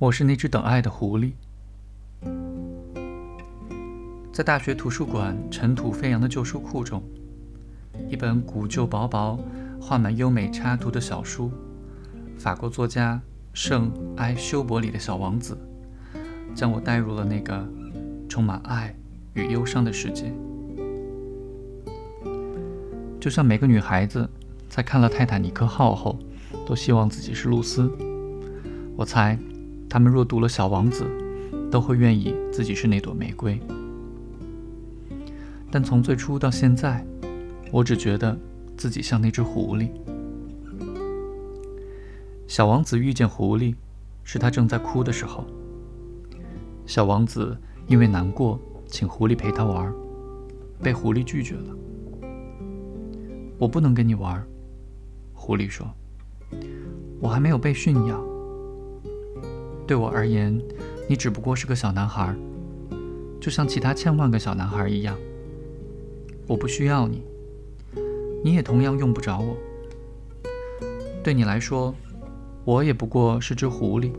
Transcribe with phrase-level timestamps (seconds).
[0.00, 1.32] 我是那只等爱的狐狸。
[4.32, 7.02] 在大学图书馆尘土飞扬的旧书库中，
[8.08, 9.36] 一本古旧薄薄、
[9.80, 11.50] 画满优美插图的小书——
[12.38, 13.20] 法国作家
[13.52, 15.58] 圣埃修伯里的小王子，
[16.54, 17.68] 将我带入了那个
[18.28, 18.94] 充满爱
[19.34, 20.32] 与忧伤的世界。
[23.18, 24.30] 就像每个女孩子
[24.68, 26.16] 在看了《泰坦尼克号》后，
[26.64, 27.90] 都希望自己是露丝。
[28.96, 29.36] 我猜，
[29.88, 31.04] 他们若读了《小王子》，
[31.70, 33.58] 都会愿意自己是那朵玫瑰。
[35.70, 37.04] 但从最初到现在，
[37.70, 38.38] 我只觉得
[38.76, 39.88] 自己像那只狐狸。
[42.46, 43.74] 小王子遇见狐狸，
[44.24, 45.44] 是他正在哭的时候。
[46.86, 49.92] 小王子因为难过，请狐狸陪他玩，
[50.82, 51.76] 被狐狸拒绝了。
[53.58, 54.42] 我不能跟你玩，
[55.32, 55.86] 狐狸说。
[57.20, 58.27] 我还没有被驯养。
[59.88, 60.60] 对我而言，
[61.08, 62.36] 你只不过是个小男孩，
[63.40, 65.16] 就像其他千万个小男孩一样。
[66.46, 67.22] 我不需要你，
[68.44, 69.56] 你也同样用不着我。
[71.24, 71.94] 对你来说，
[72.66, 74.12] 我也不过是只狐狸，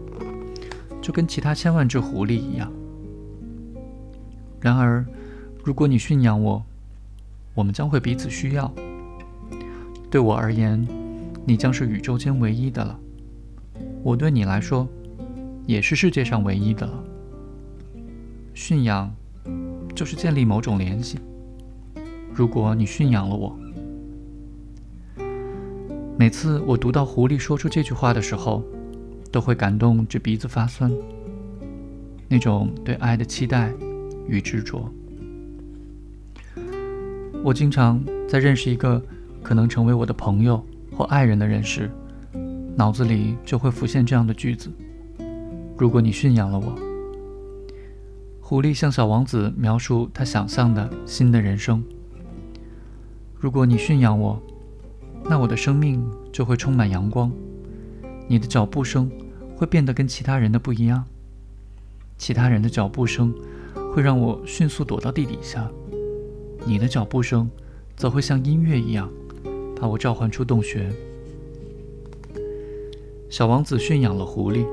[1.03, 2.71] 就跟其他千万只狐狸一样。
[4.59, 5.05] 然而，
[5.63, 6.65] 如果你驯养我，
[7.53, 8.73] 我们将会彼此需要。
[10.09, 10.83] 对我而言，
[11.45, 12.99] 你将是宇宙间唯一的了。
[14.01, 14.87] 我对你来说，
[15.69, 16.89] 也是世界上唯一的。
[18.55, 19.13] 驯养，
[19.93, 21.19] 就是建立某种联系。
[22.33, 23.55] 如果你驯养了我，
[26.17, 28.63] 每次我读到狐狸说出这句话的时候，
[29.31, 30.91] 都会感动至鼻子发酸。
[32.27, 33.71] 那种对爱的期待
[34.27, 34.91] 与执着。
[37.43, 38.99] 我经常在认识一个。
[39.41, 41.89] 可能成为我的朋友或爱人的人时，
[42.75, 44.69] 脑子里就会浮现这样的句子
[45.79, 46.75] ：“如果你驯养了我。”
[48.39, 51.83] 狐狸向小王子描述他想象的新的人生。
[53.35, 54.41] 如果你驯养我，
[55.23, 57.31] 那我的生命就会充满阳光。
[58.27, 59.09] 你的脚步声
[59.55, 61.05] 会变得跟其他人的不一样。
[62.17, 63.33] 其他人的脚步声
[63.93, 65.71] 会让我迅速躲到地底下，
[66.65, 67.49] 你的脚步声
[67.95, 69.09] 则会像音乐一样。
[69.79, 70.91] 把我召唤出洞穴。
[73.29, 74.65] 小王子驯养了狐狸，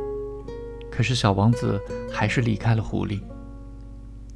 [0.97, 1.79] 可是小王子
[2.11, 3.21] 还是离开了狐狸。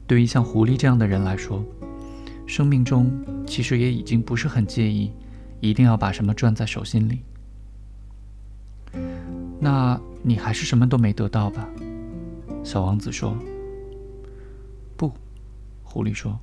[0.06, 1.64] 对于像狐狸这样的人来说，
[2.46, 3.10] 生命中
[3.46, 5.10] 其实也已经不是很介意，
[5.60, 7.20] 一定要把什么攥在手心里。
[9.58, 11.66] 那你还是什么都没得到吧？
[12.62, 13.34] 小王子说。
[14.98, 15.10] 不，
[15.82, 16.38] 狐狸说，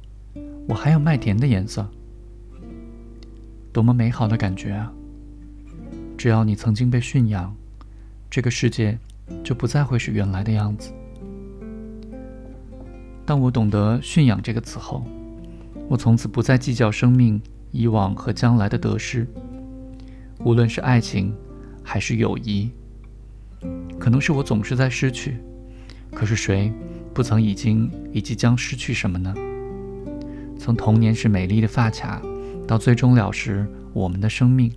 [0.67, 1.88] 我还有麦田的颜色。
[3.72, 4.91] 多么美好的感觉啊！
[6.17, 7.55] 只要你曾经被驯养，
[8.31, 8.97] 这个世界
[9.43, 10.91] 就不再会是原来的样子。
[13.25, 15.05] 当我懂得“驯养”这个词后，
[15.89, 19.27] 我从此不再计较生命以往和将来的得失。
[20.43, 21.33] 无论是爱情，
[21.83, 22.69] 还是友谊，
[23.99, 25.37] 可能是我总是在失去，
[26.13, 26.71] 可是谁
[27.13, 29.33] 不曾已经以及将失去什么呢？
[30.57, 32.21] 从童年是美丽的发卡。
[32.67, 34.69] 到最终了时，我们的生命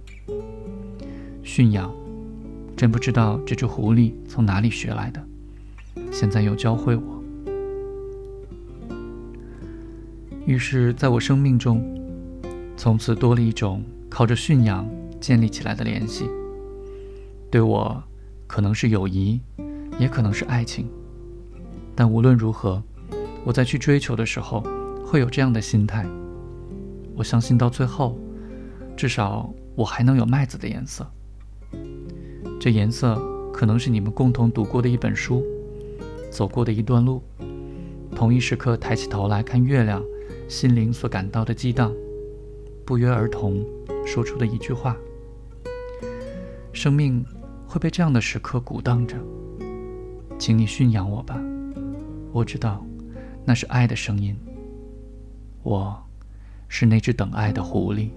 [1.43, 1.93] 驯养，
[2.81, 5.23] 真不知道这只狐狸从哪里学来的，
[6.11, 7.23] 现在又教会我。
[10.47, 11.85] 于是，在我生命中，
[12.79, 14.89] 从此多了一种靠着驯养
[15.21, 16.25] 建立起来的联系。
[17.51, 18.03] 对我，
[18.47, 19.39] 可能是友谊，
[19.99, 20.89] 也可能是爱情，
[21.95, 22.83] 但无论如何，
[23.45, 24.65] 我在去追求的时候，
[25.05, 26.07] 会有这样的心态。
[27.15, 28.19] 我相信到最后，
[28.97, 31.07] 至少我还能有麦子的颜色。
[32.61, 33.19] 这颜色
[33.55, 35.43] 可能是你们共同读过的一本书，
[36.31, 37.23] 走过的一段路，
[38.15, 40.05] 同一时刻抬起头来看月亮，
[40.47, 41.91] 心灵所感到的激荡，
[42.85, 43.65] 不约而同
[44.05, 44.95] 说出的一句话。
[46.75, 47.25] 生命
[47.67, 49.17] 会被这样的时刻鼓荡着，
[50.39, 51.43] 请你驯养我吧。
[52.31, 52.85] 我知道，
[53.43, 54.37] 那是爱的声音。
[55.63, 55.99] 我。
[56.73, 58.11] 是那只等爱的狐狸。